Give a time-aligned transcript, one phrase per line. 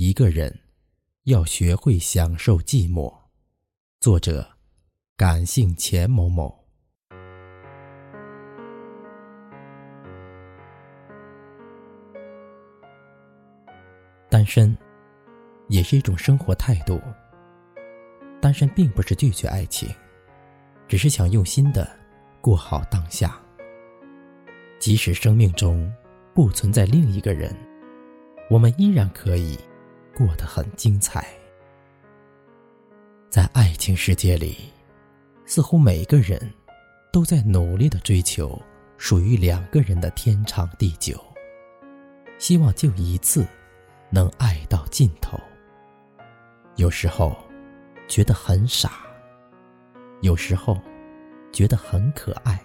[0.00, 0.60] 一个人
[1.24, 3.12] 要学会享受寂寞。
[3.98, 4.46] 作者：
[5.16, 6.56] 感性钱某某。
[14.28, 14.78] 单身
[15.66, 17.02] 也是一种生活态度。
[18.40, 19.92] 单身并不是拒绝爱情，
[20.86, 21.90] 只是想用心的
[22.40, 23.36] 过好当下。
[24.78, 25.92] 即使生命中
[26.32, 27.52] 不存在另一个人，
[28.48, 29.58] 我们依然可以
[30.18, 31.24] 过得很精彩。
[33.30, 34.56] 在爱情世界里，
[35.46, 36.52] 似乎每个人
[37.12, 38.60] 都在努力的追求
[38.96, 41.24] 属于两个人的天长地久，
[42.36, 43.46] 希望就一次
[44.10, 45.38] 能爱到尽头。
[46.74, 47.36] 有时候
[48.08, 49.06] 觉得很傻，
[50.20, 50.76] 有时候
[51.52, 52.60] 觉得很可爱，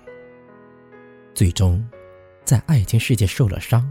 [1.36, 1.88] 最终。
[2.46, 3.90] 在爱情世界受了伤，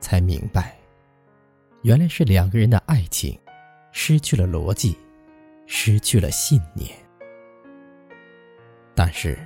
[0.00, 0.76] 才明白，
[1.82, 3.36] 原来是两个人的爱情
[3.90, 4.96] 失去了逻辑，
[5.66, 6.90] 失去了信念。
[8.94, 9.36] 但是，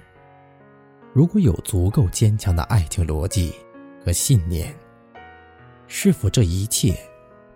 [1.15, 3.55] 如果有足够坚强的爱情逻辑
[4.05, 4.75] 和信念，
[5.87, 6.95] 是否这一切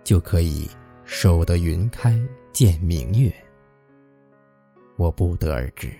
[0.03, 0.67] 就可以
[1.05, 2.19] 守得云开
[2.51, 3.31] 见明月？
[4.97, 5.93] 我不得而知，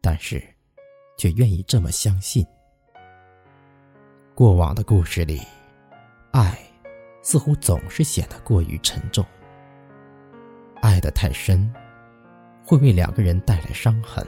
[0.00, 0.42] 但是，
[1.18, 2.46] 却愿意这么相信。
[4.34, 5.42] 过往的故事里，
[6.30, 6.58] 爱
[7.22, 9.24] 似乎总是显得过于沉重。
[10.80, 11.72] 爱得太深，
[12.64, 14.24] 会为两个人带来伤痕；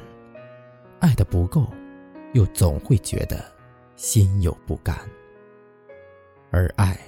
[1.00, 1.66] 爱的不够，
[2.32, 3.44] 又总会觉得
[3.96, 4.96] 心有不甘。
[6.50, 6.98] 而爱，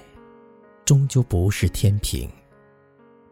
[0.83, 2.29] 终究不是天平，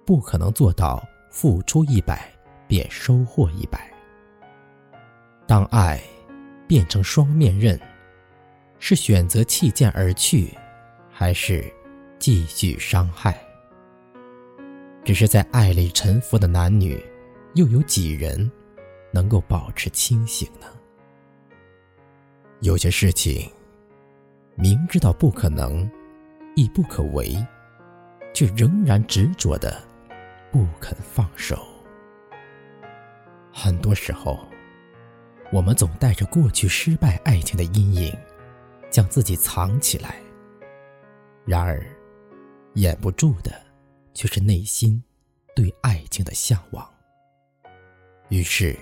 [0.05, 2.31] 不可能做到付出一百
[2.67, 3.91] 便收获一百。
[5.47, 6.01] 当爱
[6.67, 7.79] 变成双面刃。
[8.85, 10.53] 是选择弃剑而去，
[11.09, 11.73] 还是
[12.25, 13.37] 继续伤害？
[15.03, 16.97] 只是在爱里沉浮的男女，
[17.55, 18.49] 又有几人
[19.11, 20.67] 能够保持清醒呢？
[22.61, 23.51] 有些事情
[24.55, 25.85] 明知道不可能，
[26.55, 27.35] 亦不可为，
[28.33, 29.83] 却仍然执着的
[30.49, 31.61] 不肯放手。
[33.51, 34.39] 很多时候，
[35.51, 38.17] 我们总带着过去失败爱情的阴影。
[38.89, 40.15] 将自己藏起来，
[41.45, 41.83] 然而，
[42.73, 43.51] 掩不住的
[44.13, 45.01] 却是内心
[45.55, 46.87] 对爱情的向往。
[48.29, 48.77] 于是，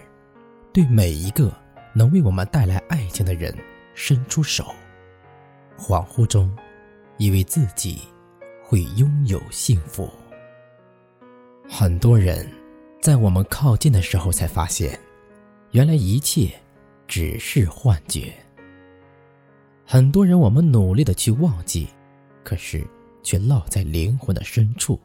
[0.73, 1.51] 对每一个
[1.93, 3.53] 能为我们带来爱情的人
[3.93, 4.73] 伸出手，
[5.77, 6.55] 恍惚中，
[7.17, 8.01] 以为自己
[8.63, 10.09] 会拥有幸福。
[11.69, 12.49] 很多人
[13.01, 14.97] 在我们靠近的时候才发现，
[15.71, 16.53] 原来一切
[17.07, 18.33] 只是幻觉。
[19.85, 21.89] 很多人，我们努力的去忘记，
[22.43, 22.85] 可是
[23.23, 24.99] 却落在灵魂的深处。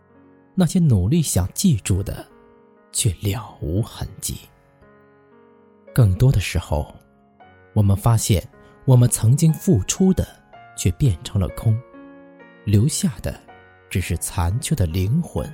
[0.54, 2.27] 那些努力想记住的，
[2.91, 4.38] 却了无痕迹。
[5.94, 6.94] 更多的时候，
[7.75, 8.43] 我们发现，
[8.84, 10.27] 我们曾经付出的，
[10.77, 11.78] 却变成了空，
[12.65, 13.38] 留下的，
[13.91, 15.47] 只是残缺的灵魂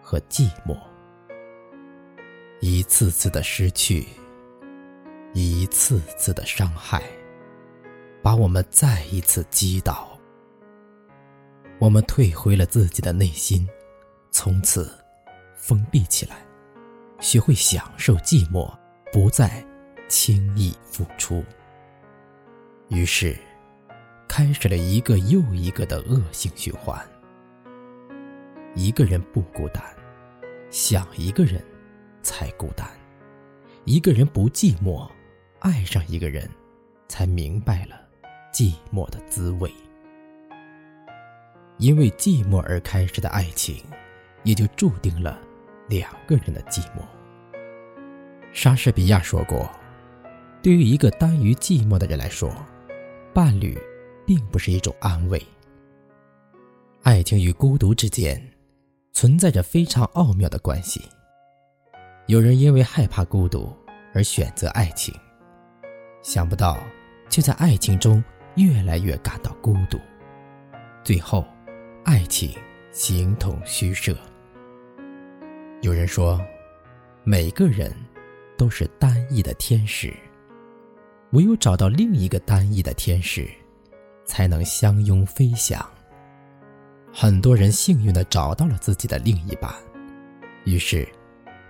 [0.00, 0.76] 和寂寞。
[2.60, 4.06] 一次次的失去，
[5.32, 7.02] 一次次的伤害。
[8.22, 10.13] 把我们再一次击倒。
[11.84, 13.68] 我们退回了自己的内心，
[14.30, 14.90] 从此
[15.54, 16.38] 封闭起来，
[17.20, 18.74] 学会享受寂寞，
[19.12, 19.62] 不再
[20.08, 21.44] 轻易付出。
[22.88, 23.36] 于是，
[24.26, 26.98] 开始了一个又一个的恶性循环。
[28.74, 29.84] 一个人不孤单，
[30.70, 31.62] 想一个人
[32.22, 32.88] 才孤单；
[33.84, 35.06] 一个人不寂寞，
[35.58, 36.48] 爱上一个人
[37.08, 38.00] 才明白了。
[38.54, 39.70] 寂寞的滋味，
[41.78, 43.82] 因为寂寞而开始的爱情，
[44.42, 45.40] 也就注定了
[45.88, 47.02] 两个人的寂寞。
[48.52, 49.68] 莎士比亚说过
[50.62, 52.54] ：“对于一个耽于寂寞的人来说，
[53.32, 53.78] 伴侣
[54.26, 55.42] 并不是一种安慰。”
[57.02, 58.40] 爱情与孤独之间
[59.12, 61.02] 存在着非常奥妙的关系。
[62.26, 63.70] 有人因为害怕孤独
[64.14, 65.14] 而选择爱情，
[66.22, 66.78] 想不到
[67.28, 68.22] 却在爱情中。
[68.56, 69.98] 越来越感到孤独，
[71.02, 71.44] 最后，
[72.04, 72.54] 爱情
[72.92, 74.14] 形同虚设。
[75.80, 76.38] 有人说，
[77.24, 77.90] 每个人
[78.58, 80.12] 都是单一的天使，
[81.30, 83.48] 唯有找到另一个单一的天使，
[84.26, 85.82] 才能相拥飞翔。
[87.10, 89.72] 很多人幸运的找到了自己的另一半，
[90.64, 91.08] 于是，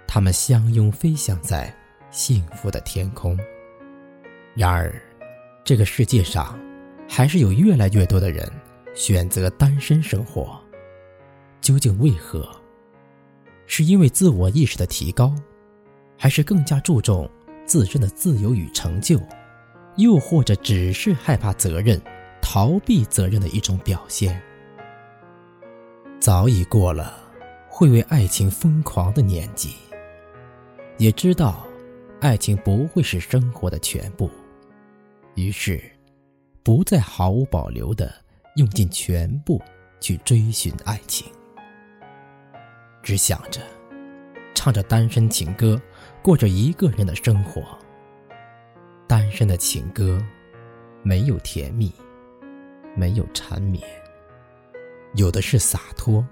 [0.04, 1.72] 他们相拥飞翔在
[2.10, 3.38] 幸福的天空。
[4.56, 5.00] 然而，
[5.62, 6.58] 这个世界上，
[7.08, 8.50] 还是有越来越多的人
[8.94, 10.58] 选择单身生活，
[11.60, 12.48] 究竟为何？
[13.66, 15.34] 是因为自我意识的提高，
[16.16, 17.28] 还是更加注重
[17.66, 19.20] 自身的自由与成就？
[19.96, 22.00] 又或者只是害怕责任、
[22.42, 24.40] 逃避责任的一种表现？
[26.20, 27.16] 早已过了
[27.68, 29.74] 会为爱情疯狂的年纪，
[30.98, 31.66] 也知道
[32.20, 34.30] 爱情不会是生活的全部，
[35.34, 35.82] 于是
[36.62, 38.12] 不再毫无保留的
[38.56, 39.60] 用尽全部
[40.00, 41.26] 去追寻爱情，
[43.02, 43.60] 只想着
[44.54, 45.80] 唱着单身情歌，
[46.22, 47.62] 过着一个人的生活。
[49.08, 50.24] 单身的情歌，
[51.02, 51.92] 没有甜蜜，
[52.94, 53.84] 没有缠绵，
[55.14, 56.24] 有的是洒脱，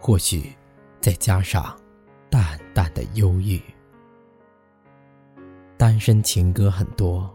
[0.00, 0.52] 或许
[1.00, 1.78] 再加上
[2.28, 3.60] 淡淡的忧郁。
[5.76, 7.32] 单身情歌很多，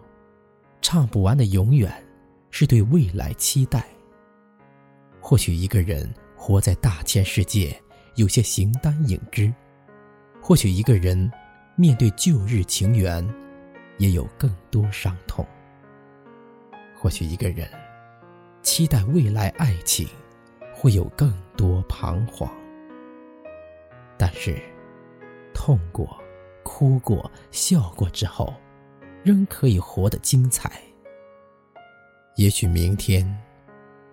[0.81, 1.89] 唱不完的永远
[2.51, 3.87] 是对未来期待。
[5.25, 7.81] 或许一个人活在大千世界，
[8.15, 9.49] 有些形单影只；
[10.41, 11.31] 或许一个人
[11.77, 13.27] 面对旧日情缘。
[13.99, 15.45] 也有更多伤痛。
[16.95, 17.69] 或许一个人
[18.63, 20.07] 期待未来爱情，
[20.73, 22.49] 会有更多彷徨。
[24.17, 24.59] 但是，
[25.53, 26.19] 痛过、
[26.63, 28.51] 哭过、笑过之后，
[29.23, 30.71] 仍可以活得精彩。
[32.35, 33.23] 也许明天，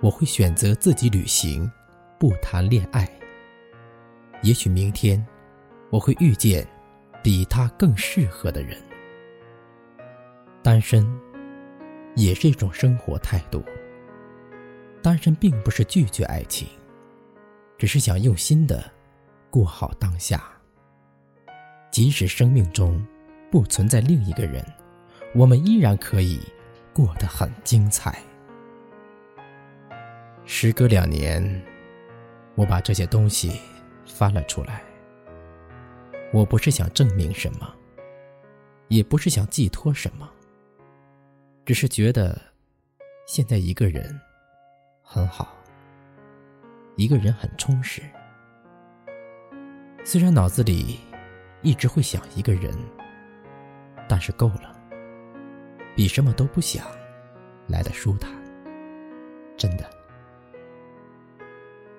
[0.01, 1.71] 我会选择自己旅行，
[2.19, 3.09] 不谈恋爱。
[4.43, 5.25] 也许明天，
[5.91, 6.67] 我会遇见
[7.23, 8.83] 比他更适合的人。
[10.63, 11.07] 单身，
[12.17, 13.63] 也是一种生活态度。
[15.03, 16.67] 单身并不是拒绝爱情，
[17.77, 18.91] 只是想用心的
[19.51, 20.43] 过好当下。
[21.91, 23.05] 即使生命中
[23.51, 24.65] 不存在另一个人，
[25.35, 26.41] 我们依然可以
[26.95, 28.19] 过得很精彩。
[30.53, 31.41] 时隔两年，
[32.57, 33.61] 我把这些东西
[34.05, 34.83] 翻了出来。
[36.33, 37.73] 我不是想证明什么，
[38.89, 40.29] 也不是想寄托什么。
[41.65, 42.37] 只是觉得，
[43.29, 44.21] 现在一个人
[45.03, 45.57] 很好，
[46.97, 48.03] 一个人很充实。
[50.05, 50.99] 虽然脑子里
[51.63, 52.77] 一直会想一个人，
[54.09, 54.77] 但是够了，
[55.95, 56.85] 比什么都不想
[57.69, 58.29] 来的舒坦。
[59.57, 59.89] 真的，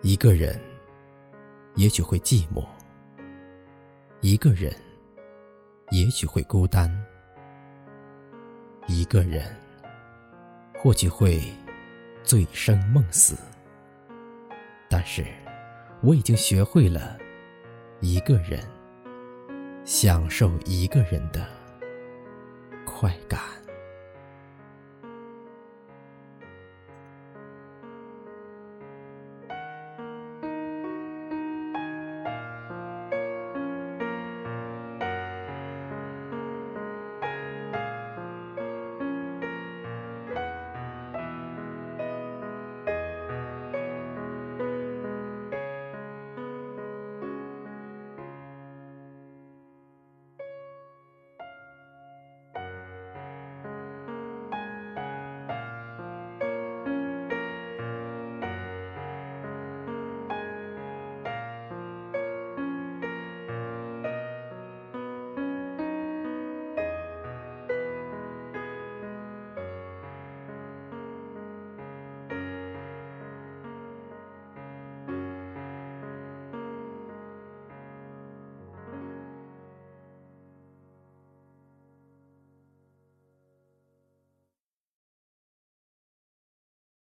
[0.04, 0.60] 一个人
[1.76, 2.66] 也许会寂寞，
[4.22, 4.74] 一个人
[5.92, 6.92] 也许会孤单。
[8.88, 9.56] 一个人，
[10.76, 11.40] 或许会
[12.24, 13.38] 醉生梦死，
[14.90, 15.24] 但是
[16.02, 17.16] 我已经学会了
[18.00, 18.60] 一个人
[19.86, 21.48] 享受一个人的
[22.86, 23.40] 快感。